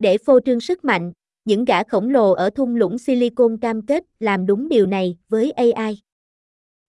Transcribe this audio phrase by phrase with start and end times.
[0.00, 1.12] Để phô trương sức mạnh,
[1.44, 5.50] những gã khổng lồ ở thung lũng Silicon cam kết làm đúng điều này với
[5.50, 6.00] AI.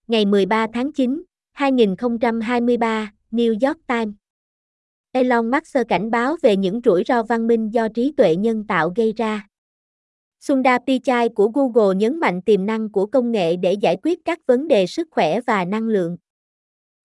[0.07, 4.13] Ngày 13 tháng 9, 2023, New York Times
[5.11, 8.93] Elon Musk cảnh báo về những rủi ro văn minh do trí tuệ nhân tạo
[8.95, 9.47] gây ra.
[10.39, 14.39] Sundar Pichai của Google nhấn mạnh tiềm năng của công nghệ để giải quyết các
[14.45, 16.17] vấn đề sức khỏe và năng lượng.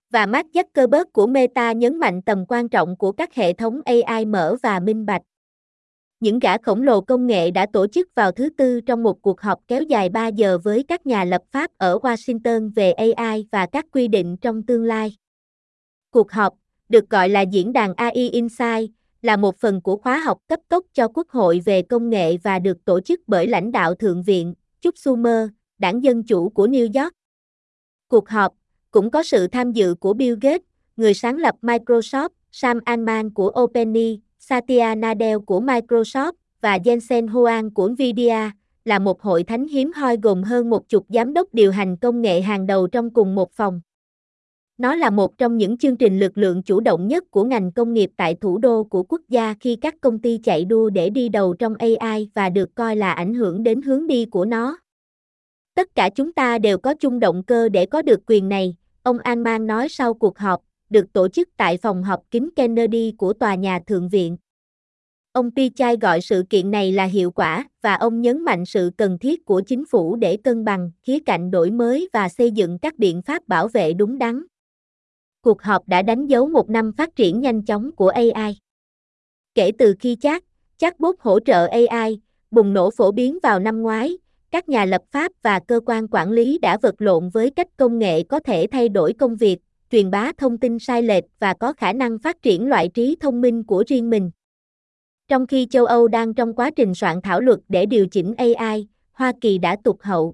[0.09, 4.25] Và Mark Zuckerberg của Meta nhấn mạnh tầm quan trọng của các hệ thống AI
[4.25, 5.21] mở và minh bạch.
[6.19, 9.41] Những gã khổng lồ công nghệ đã tổ chức vào thứ Tư trong một cuộc
[9.41, 13.65] họp kéo dài 3 giờ với các nhà lập pháp ở Washington về AI và
[13.65, 15.15] các quy định trong tương lai.
[16.11, 16.53] Cuộc họp,
[16.89, 18.91] được gọi là diễn đàn AI Insight,
[19.21, 22.59] là một phần của khóa học cấp tốc cho Quốc hội về công nghệ và
[22.59, 27.03] được tổ chức bởi lãnh đạo Thượng viện, Chuck Schumer, đảng Dân Chủ của New
[27.03, 27.13] York.
[28.07, 28.53] Cuộc họp
[28.91, 30.61] cũng có sự tham dự của Bill Gates,
[30.97, 37.73] người sáng lập Microsoft, Sam Altman của OpenAI, Satya Nadella của Microsoft và Jensen Huang
[37.73, 38.51] của Nvidia,
[38.85, 42.21] là một hội thánh hiếm hoi gồm hơn một chục giám đốc điều hành công
[42.21, 43.81] nghệ hàng đầu trong cùng một phòng.
[44.77, 47.93] Nó là một trong những chương trình lực lượng chủ động nhất của ngành công
[47.93, 51.29] nghiệp tại thủ đô của quốc gia khi các công ty chạy đua để đi
[51.29, 54.77] đầu trong AI và được coi là ảnh hưởng đến hướng đi của nó.
[55.75, 59.17] Tất cả chúng ta đều có chung động cơ để có được quyền này, ông
[59.19, 63.55] Alman nói sau cuộc họp, được tổ chức tại phòng họp kín Kennedy của tòa
[63.55, 64.37] nhà Thượng viện.
[65.31, 69.17] Ông Pichai gọi sự kiện này là hiệu quả và ông nhấn mạnh sự cần
[69.19, 72.99] thiết của chính phủ để cân bằng khía cạnh đổi mới và xây dựng các
[72.99, 74.43] biện pháp bảo vệ đúng đắn
[75.47, 78.59] cuộc họp đã đánh dấu một năm phát triển nhanh chóng của AI.
[79.55, 80.43] Kể từ khi chat,
[80.77, 82.21] chatbot hỗ trợ AI,
[82.51, 84.17] bùng nổ phổ biến vào năm ngoái,
[84.51, 87.99] các nhà lập pháp và cơ quan quản lý đã vật lộn với cách công
[87.99, 89.57] nghệ có thể thay đổi công việc,
[89.91, 93.41] truyền bá thông tin sai lệch và có khả năng phát triển loại trí thông
[93.41, 94.31] minh của riêng mình.
[95.27, 98.87] Trong khi châu Âu đang trong quá trình soạn thảo luật để điều chỉnh AI,
[99.11, 100.33] Hoa Kỳ đã tụt hậu.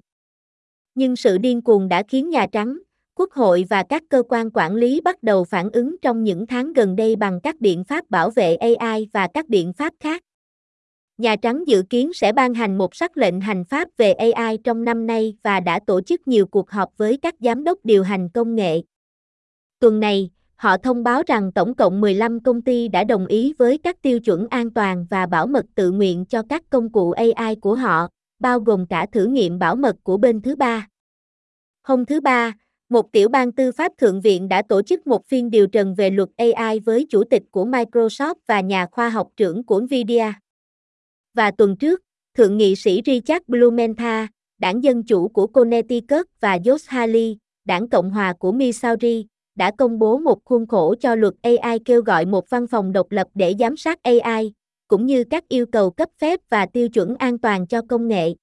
[0.94, 2.78] Nhưng sự điên cuồng đã khiến Nhà Trắng,
[3.14, 6.72] Quốc hội và các cơ quan quản lý bắt đầu phản ứng trong những tháng
[6.72, 10.22] gần đây bằng các biện pháp bảo vệ AI và các biện pháp khác.
[11.18, 14.84] Nhà Trắng dự kiến sẽ ban hành một sắc lệnh hành pháp về AI trong
[14.84, 18.28] năm nay và đã tổ chức nhiều cuộc họp với các giám đốc điều hành
[18.28, 18.82] công nghệ.
[19.84, 23.78] Tuần này, họ thông báo rằng tổng cộng 15 công ty đã đồng ý với
[23.78, 27.54] các tiêu chuẩn an toàn và bảo mật tự nguyện cho các công cụ AI
[27.54, 28.08] của họ,
[28.38, 30.88] bao gồm cả thử nghiệm bảo mật của bên thứ ba.
[31.82, 32.52] Hôm thứ ba,
[32.88, 36.10] một tiểu bang tư pháp thượng viện đã tổ chức một phiên điều trần về
[36.10, 40.32] luật AI với chủ tịch của Microsoft và nhà khoa học trưởng của Nvidia.
[41.34, 42.00] Và tuần trước,
[42.36, 44.24] thượng nghị sĩ Richard Blumenthal,
[44.58, 49.98] đảng Dân Chủ của Connecticut và Josh Hawley, đảng Cộng hòa của Missouri, đã công
[49.98, 53.54] bố một khuôn khổ cho luật AI kêu gọi một văn phòng độc lập để
[53.58, 54.52] giám sát AI,
[54.88, 58.34] cũng như các yêu cầu cấp phép và tiêu chuẩn an toàn cho công nghệ.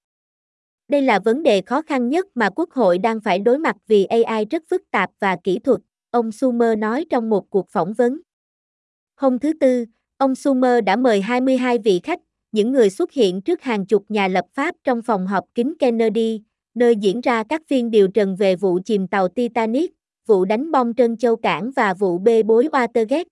[0.88, 4.06] Đây là vấn đề khó khăn nhất mà Quốc hội đang phải đối mặt vì
[4.06, 5.80] AI rất phức tạp và kỹ thuật,
[6.12, 8.20] ông Sumer nói trong một cuộc phỏng vấn.
[9.16, 9.86] Hôm thứ Tư,
[10.18, 12.20] ông Sumer đã mời 22 vị khách,
[12.52, 16.42] những người xuất hiện trước hàng chục nhà lập pháp trong phòng họp kín Kennedy,
[16.76, 19.92] nơi diễn ra các phiên điều trần về vụ chìm tàu Titanic,
[20.26, 23.26] vụ đánh bom Trân Châu Cảng và vụ bê bối Watergate.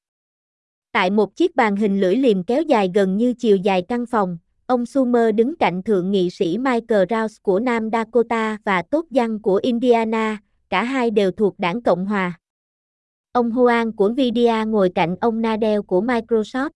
[0.92, 4.38] Tại một chiếc bàn hình lưỡi liềm kéo dài gần như chiều dài căn phòng,
[4.70, 9.42] Ông Sumer đứng cạnh thượng nghị sĩ Michael Rouse của Nam Dakota và Tốt Giang
[9.42, 10.38] của Indiana,
[10.70, 12.40] cả hai đều thuộc đảng Cộng Hòa.
[13.32, 16.70] Ông Huang của Nvidia ngồi cạnh ông Nadell của Microsoft.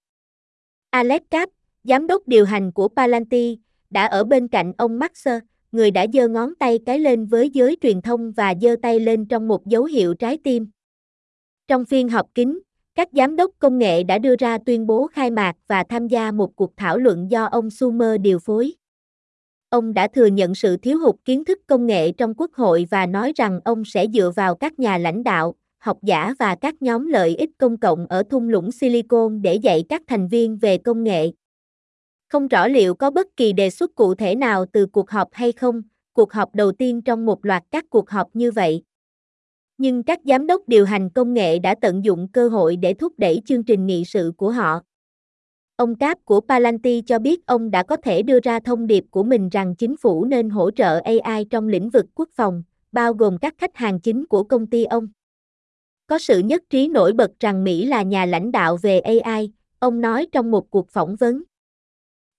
[0.90, 1.52] Alex Kapp,
[1.84, 3.60] giám đốc điều hành của Palantir,
[3.90, 7.78] đã ở bên cạnh ông Maxer, người đã giơ ngón tay cái lên với giới
[7.82, 10.68] truyền thông và giơ tay lên trong một dấu hiệu trái tim.
[11.68, 12.60] Trong phiên họp kín,
[12.96, 16.32] các giám đốc công nghệ đã đưa ra tuyên bố khai mạc và tham gia
[16.32, 18.74] một cuộc thảo luận do ông Sumer điều phối.
[19.70, 23.06] Ông đã thừa nhận sự thiếu hụt kiến thức công nghệ trong quốc hội và
[23.06, 27.08] nói rằng ông sẽ dựa vào các nhà lãnh đạo, học giả và các nhóm
[27.08, 31.04] lợi ích công cộng ở thung lũng Silicon để dạy các thành viên về công
[31.04, 31.32] nghệ.
[32.34, 35.52] Không rõ liệu có bất kỳ đề xuất cụ thể nào từ cuộc họp hay
[35.52, 35.82] không,
[36.14, 38.84] cuộc họp đầu tiên trong một loạt các cuộc họp như vậy
[39.78, 43.14] nhưng các giám đốc điều hành công nghệ đã tận dụng cơ hội để thúc
[43.18, 44.82] đẩy chương trình nghị sự của họ.
[45.76, 49.24] Ông Cáp của Palantir cho biết ông đã có thể đưa ra thông điệp của
[49.24, 53.38] mình rằng chính phủ nên hỗ trợ AI trong lĩnh vực quốc phòng, bao gồm
[53.38, 55.08] các khách hàng chính của công ty ông.
[56.08, 60.02] Có sự nhất trí nổi bật rằng Mỹ là nhà lãnh đạo về AI, ông
[60.02, 61.44] nói trong một cuộc phỏng vấn.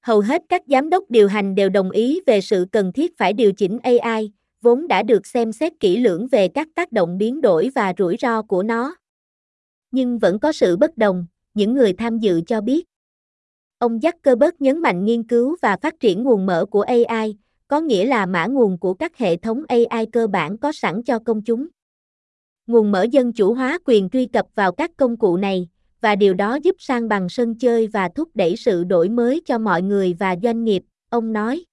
[0.04, 3.32] Hầu hết các giám đốc điều hành đều đồng ý về sự cần thiết phải
[3.32, 7.40] điều chỉnh AI, vốn đã được xem xét kỹ lưỡng về các tác động biến
[7.40, 8.96] đổi và rủi ro của nó.
[9.90, 12.84] Nhưng vẫn có sự bất đồng, những người tham dự cho biết.
[13.78, 17.36] Ông Zuckerberg nhấn mạnh nghiên cứu và phát triển nguồn mở của AI,
[17.68, 21.18] có nghĩa là mã nguồn của các hệ thống AI cơ bản có sẵn cho
[21.18, 21.66] công chúng.
[22.66, 25.68] Nguồn mở dân chủ hóa quyền truy cập vào các công cụ này,
[26.04, 29.58] và điều đó giúp sang bằng sân chơi và thúc đẩy sự đổi mới cho
[29.58, 31.64] mọi người và doanh nghiệp, ông nói.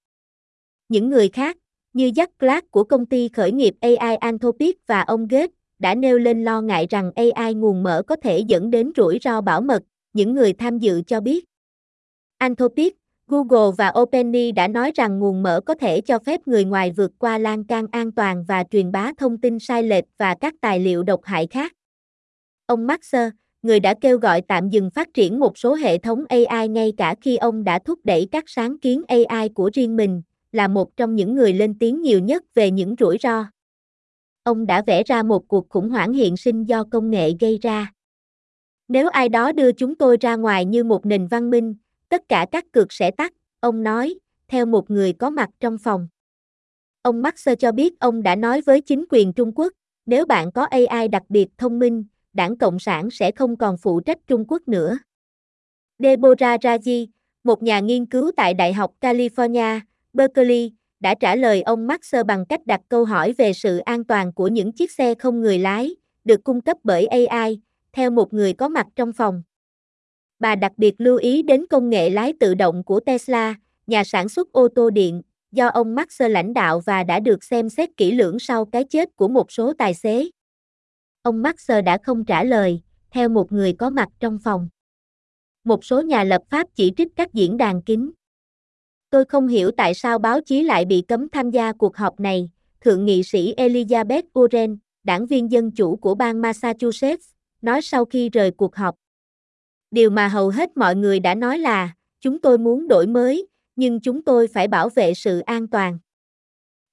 [0.88, 1.56] Những người khác,
[1.92, 6.18] như Jack Clark của công ty khởi nghiệp AI Anthropic và ông Gates, đã nêu
[6.18, 9.82] lên lo ngại rằng AI nguồn mở có thể dẫn đến rủi ro bảo mật,
[10.12, 11.44] những người tham dự cho biết.
[12.38, 12.96] Anthropic,
[13.26, 17.10] Google và OpenAI đã nói rằng nguồn mở có thể cho phép người ngoài vượt
[17.18, 20.80] qua lan can an toàn và truyền bá thông tin sai lệch và các tài
[20.80, 21.72] liệu độc hại khác.
[22.66, 23.28] Ông Maxer,
[23.62, 27.14] người đã kêu gọi tạm dừng phát triển một số hệ thống AI ngay cả
[27.20, 30.22] khi ông đã thúc đẩy các sáng kiến AI của riêng mình,
[30.52, 33.44] là một trong những người lên tiếng nhiều nhất về những rủi ro.
[34.42, 37.92] Ông đã vẽ ra một cuộc khủng hoảng hiện sinh do công nghệ gây ra.
[38.88, 41.74] Nếu ai đó đưa chúng tôi ra ngoài như một nền văn minh,
[42.08, 44.14] tất cả các cược sẽ tắt, ông nói,
[44.48, 46.08] theo một người có mặt trong phòng.
[47.02, 49.72] Ông Maxer cho biết ông đã nói với chính quyền Trung Quốc,
[50.06, 54.00] nếu bạn có AI đặc biệt thông minh, đảng Cộng sản sẽ không còn phụ
[54.00, 54.98] trách Trung Quốc nữa.
[55.98, 57.06] Deborah Raji,
[57.44, 59.80] một nhà nghiên cứu tại Đại học California,
[60.12, 64.32] Berkeley, đã trả lời ông Maxer bằng cách đặt câu hỏi về sự an toàn
[64.32, 67.60] của những chiếc xe không người lái, được cung cấp bởi AI,
[67.92, 69.42] theo một người có mặt trong phòng.
[70.38, 73.54] Bà đặc biệt lưu ý đến công nghệ lái tự động của Tesla,
[73.86, 77.68] nhà sản xuất ô tô điện, do ông Maxer lãnh đạo và đã được xem
[77.68, 80.24] xét kỹ lưỡng sau cái chết của một số tài xế.
[81.22, 82.80] Ông Maxer đã không trả lời,
[83.10, 84.68] theo một người có mặt trong phòng.
[85.64, 88.10] Một số nhà lập pháp chỉ trích các diễn đàn kín.
[89.10, 92.50] Tôi không hiểu tại sao báo chí lại bị cấm tham gia cuộc họp này,
[92.80, 97.30] Thượng nghị sĩ Elizabeth Warren, đảng viên Dân Chủ của bang Massachusetts,
[97.62, 98.94] nói sau khi rời cuộc họp.
[99.90, 104.00] Điều mà hầu hết mọi người đã nói là, chúng tôi muốn đổi mới, nhưng
[104.00, 105.98] chúng tôi phải bảo vệ sự an toàn.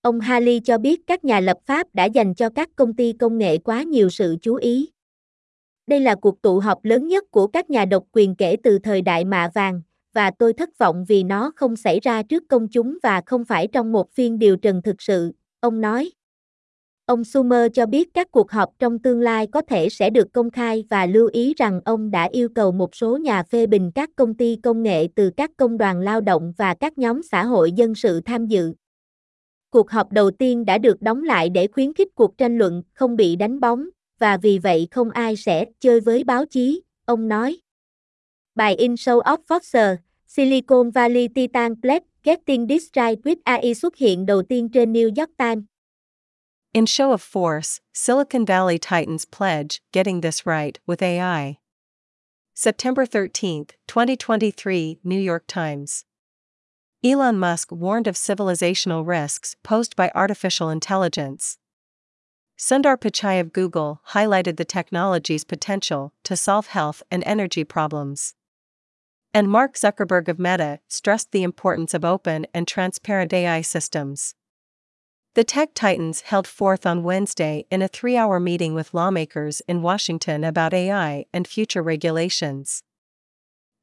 [0.02, 3.38] Ông Haley cho biết các nhà lập pháp đã dành cho các công ty công
[3.38, 4.90] nghệ quá nhiều sự chú ý.
[5.88, 9.02] Đây là cuộc tụ họp lớn nhất của các nhà độc quyền kể từ thời
[9.02, 9.82] đại mạ vàng,
[10.14, 13.68] và tôi thất vọng vì nó không xảy ra trước công chúng và không phải
[13.68, 16.12] trong một phiên điều trần thực sự, ông nói.
[17.06, 20.50] Ông Sumer cho biết các cuộc họp trong tương lai có thể sẽ được công
[20.50, 24.10] khai và lưu ý rằng ông đã yêu cầu một số nhà phê bình các
[24.16, 27.72] công ty công nghệ từ các công đoàn lao động và các nhóm xã hội
[27.72, 28.74] dân sự tham dự.
[29.70, 33.16] Cuộc họp đầu tiên đã được đóng lại để khuyến khích cuộc tranh luận không
[33.16, 33.86] bị đánh bóng,
[34.20, 37.58] và vì vậy không ai sẽ chơi với báo chí, ông nói.
[38.56, 39.96] Bài in Show of Foxer,
[40.28, 45.10] Silicon Valley Titan pledge Getting This Right with AI xuất hiện đầu tiên trên New
[45.18, 45.64] York Times.
[46.74, 51.58] In show of force, Silicon Valley Titans pledge getting this right with AI.
[52.54, 56.04] September 13, 2023, New York Times.
[57.02, 61.58] Elon Musk warned of civilizational risks posed by artificial intelligence.
[62.58, 68.36] Sundar Pichai of Google highlighted the technology's potential to solve health and energy problems.
[69.34, 74.36] And Mark Zuckerberg of Meta stressed the importance of open and transparent AI systems.
[75.36, 79.82] The tech titans held forth on Wednesday in a three hour meeting with lawmakers in
[79.82, 82.84] Washington about AI and future regulations.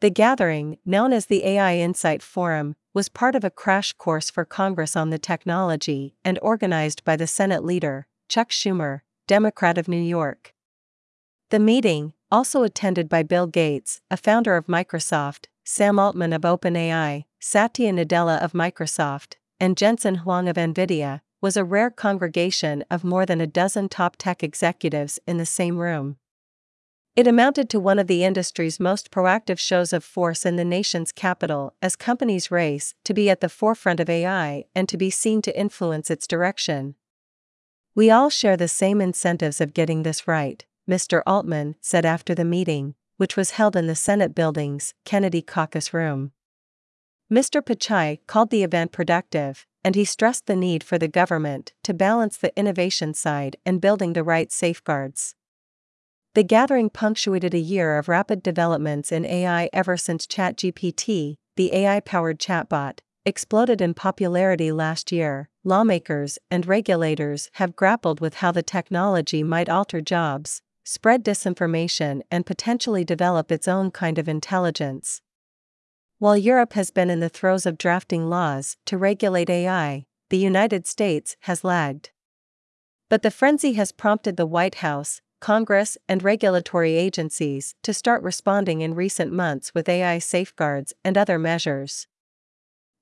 [0.01, 4.47] The gathering, known as the AI Insight Forum, was part of a crash course for
[4.47, 10.01] Congress on the technology and organized by the Senate leader, Chuck Schumer, Democrat of New
[10.01, 10.55] York.
[11.51, 17.27] The meeting, also attended by Bill Gates, a founder of Microsoft, Sam Altman of OpenAI,
[17.39, 23.27] Satya Nadella of Microsoft, and Jensen Huang of NVIDIA, was a rare congregation of more
[23.27, 26.17] than a dozen top tech executives in the same room.
[27.17, 31.13] It amounted to one of the industry's most proactive shows of force in the nation's
[31.13, 35.41] capital as companies race to be at the forefront of AI and to be seen
[35.41, 36.95] to influence its direction.
[37.95, 41.23] We all share the same incentives of getting this right, Mr.
[41.27, 46.33] Altman said after the meeting, which was held in the Senate building's Kennedy Caucus Room.
[47.33, 47.63] Mr.
[47.63, 52.37] Pichai called the event productive, and he stressed the need for the government to balance
[52.37, 55.35] the innovation side and building the right safeguards.
[56.37, 62.01] The gathering punctuated a year of rapid developments in AI ever since ChatGPT, the AI
[62.01, 65.49] powered chatbot, exploded in popularity last year.
[65.65, 72.45] Lawmakers and regulators have grappled with how the technology might alter jobs, spread disinformation, and
[72.45, 75.23] potentially develop its own kind of intelligence.
[76.19, 80.87] While Europe has been in the throes of drafting laws to regulate AI, the United
[80.87, 82.11] States has lagged.
[83.09, 88.81] But the frenzy has prompted the White House, Congress, and regulatory agencies to start responding
[88.81, 92.07] in recent months with AI safeguards and other measures.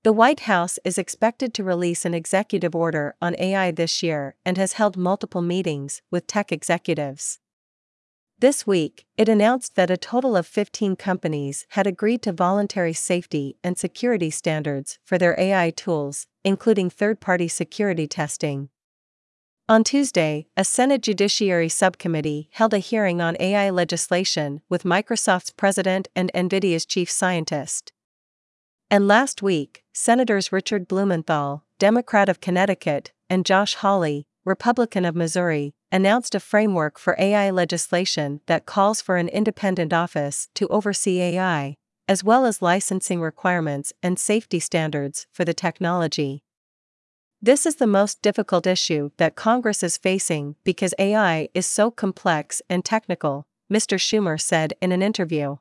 [0.03, 4.59] The White House is expected to release an executive order on AI this year and
[4.59, 7.38] has held multiple meetings with tech executives.
[8.38, 13.57] This week, it announced that a total of 15 companies had agreed to voluntary safety
[13.64, 18.69] and security standards for their AI tools, including third party security testing.
[19.66, 26.06] On Tuesday, a Senate Judiciary Subcommittee held a hearing on AI legislation with Microsoft's president
[26.14, 27.90] and NVIDIA's chief scientist.
[28.90, 35.73] And last week, Senators Richard Blumenthal, Democrat of Connecticut, and Josh Hawley, Republican of Missouri,
[35.90, 41.75] announced a framework for AI legislation that calls for an independent office to oversee AI,
[42.06, 46.42] as well as licensing requirements and safety standards for the technology.
[47.44, 52.62] This is the most difficult issue that Congress is facing because AI is so complex
[52.70, 53.98] and technical, Mr.
[53.98, 55.56] Schumer said in an interview.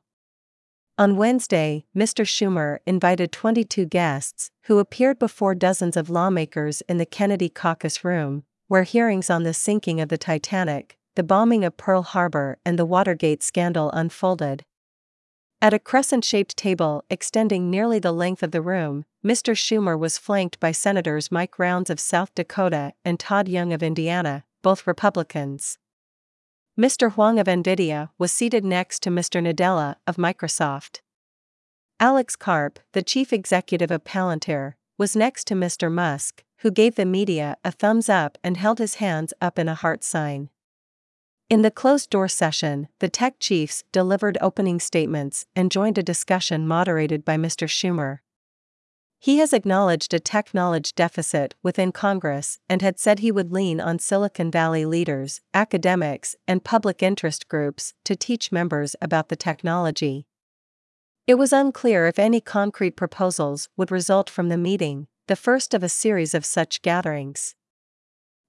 [0.96, 2.24] On Wednesday, Mr.
[2.24, 8.44] Schumer invited 22 guests, who appeared before dozens of lawmakers in the Kennedy caucus room,
[8.66, 12.86] where hearings on the sinking of the Titanic, the bombing of Pearl Harbor, and the
[12.86, 14.64] Watergate scandal unfolded.
[15.64, 19.56] At a crescent shaped table extending nearly the length of the room, Mr.
[19.56, 24.44] Schumer was flanked by Senators Mike Rounds of South Dakota and Todd Young of Indiana,
[24.60, 25.78] both Republicans.
[26.78, 27.12] Mr.
[27.12, 29.42] Huang of NVIDIA was seated next to Mr.
[29.42, 31.00] Nadella of Microsoft.
[31.98, 35.90] Alex Karp, the chief executive of Palantir, was next to Mr.
[35.90, 39.74] Musk, who gave the media a thumbs up and held his hands up in a
[39.74, 40.50] heart sign.
[41.54, 46.66] In the closed door session, the tech chiefs delivered opening statements and joined a discussion
[46.66, 47.68] moderated by Mr.
[47.68, 48.18] Schumer.
[49.20, 53.80] He has acknowledged a tech knowledge deficit within Congress and had said he would lean
[53.80, 60.26] on Silicon Valley leaders, academics, and public interest groups to teach members about the technology.
[61.28, 65.84] It was unclear if any concrete proposals would result from the meeting, the first of
[65.84, 67.54] a series of such gatherings.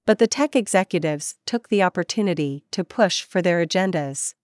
[0.05, 4.35] But the tech executives took the opportunity to push for their agendas.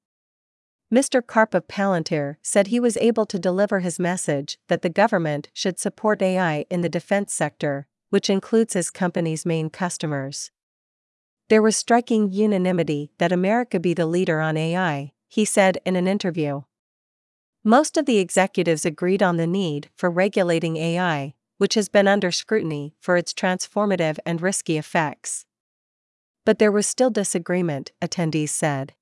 [0.92, 1.26] Mr.
[1.26, 5.80] Karp of Palantir said he was able to deliver his message that the government should
[5.80, 10.52] support AI in the defense sector, which includes his company's main customers.
[11.48, 16.08] There was striking unanimity that America be the leader on AI, he said in an
[16.08, 16.64] interview.
[17.64, 22.32] Most of the executives agreed on the need for regulating AI, which has been under
[22.32, 25.46] scrutiny for its transformative and risky effects.
[26.46, 28.94] But there was still disagreement, attendees said.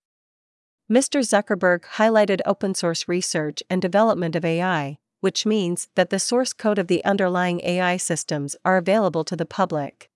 [0.91, 1.21] Mr.
[1.21, 6.79] Zuckerberg highlighted open source research and development of AI, which means that the source code
[6.79, 10.09] of the underlying AI systems are available to the public.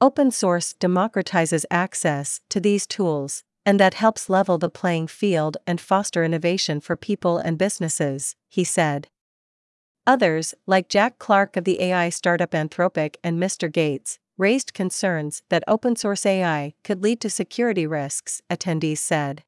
[0.00, 5.80] Open source democratizes access to these tools, and that helps level the playing field and
[5.80, 9.08] foster innovation for people and businesses, he said.
[10.06, 13.72] Others, like Jack Clark of the AI startup Anthropic and Mr.
[13.72, 19.44] Gates, raised concerns that open source AI could lead to security risks, attendees said.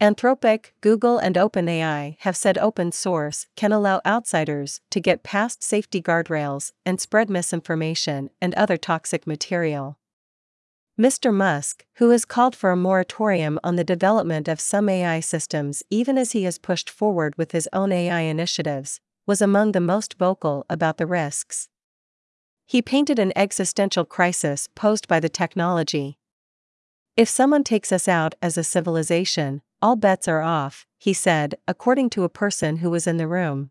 [0.00, 6.02] Anthropic, Google, and OpenAI have said open source can allow outsiders to get past safety
[6.02, 9.98] guardrails and spread misinformation and other toxic material.
[11.00, 11.32] Mr.
[11.32, 16.18] Musk, who has called for a moratorium on the development of some AI systems even
[16.18, 20.66] as he has pushed forward with his own AI initiatives, was among the most vocal
[20.68, 21.68] about the risks.
[22.66, 26.18] He painted an existential crisis posed by the technology.
[27.16, 32.10] If someone takes us out as a civilization, all bets are off, he said, according
[32.10, 33.70] to a person who was in the room.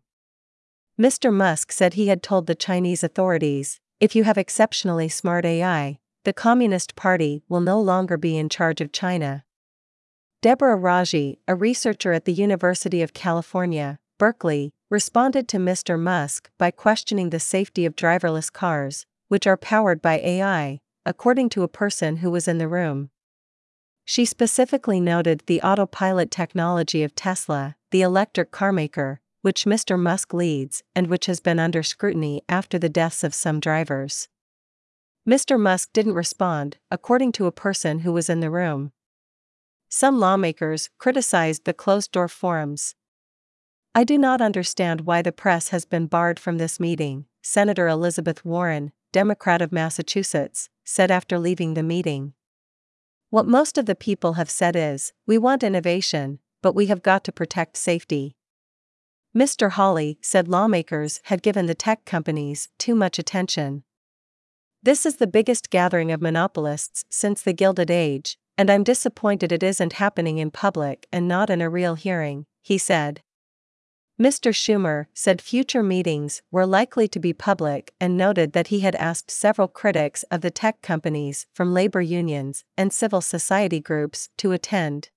[1.00, 1.32] Mr.
[1.32, 6.32] Musk said he had told the Chinese authorities if you have exceptionally smart AI, the
[6.32, 9.44] Communist Party will no longer be in charge of China.
[10.42, 15.98] Deborah Raji, a researcher at the University of California, Berkeley, responded to Mr.
[15.98, 21.62] Musk by questioning the safety of driverless cars, which are powered by AI, according to
[21.62, 23.08] a person who was in the room.
[24.04, 29.98] She specifically noted the autopilot technology of Tesla, the electric carmaker, which Mr.
[29.98, 34.28] Musk leads and which has been under scrutiny after the deaths of some drivers.
[35.26, 35.58] Mr.
[35.58, 38.92] Musk didn't respond, according to a person who was in the room.
[39.88, 42.94] Some lawmakers criticized the closed door forums.
[43.94, 48.42] I do not understand why the press has been barred from this meeting, Senator Elizabeth
[48.42, 52.32] Warren, Democrat of Massachusetts, said after leaving the meeting.
[53.28, 57.22] What most of the people have said is, we want innovation, but we have got
[57.24, 58.34] to protect safety.
[59.36, 59.72] Mr.
[59.72, 63.82] Hawley said lawmakers had given the tech companies too much attention.
[64.82, 69.62] This is the biggest gathering of monopolists since the Gilded Age, And I'm disappointed it
[69.62, 73.22] isn't happening in public and not in a real hearing, he said.
[74.22, 74.54] Mr.
[74.54, 79.32] Schumer said future meetings were likely to be public and noted that he had asked
[79.32, 85.10] several critics of the tech companies from labor unions and civil society groups to attend.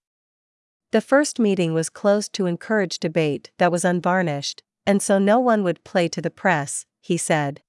[0.91, 5.63] The first meeting was closed to encourage debate that was unvarnished, and so no one
[5.63, 7.61] would play to the press, he said.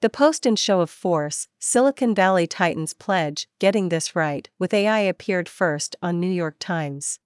[0.00, 5.00] The post and show of force, Silicon Valley Titans pledge, getting this right, with AI
[5.00, 7.18] appeared first on New York Times.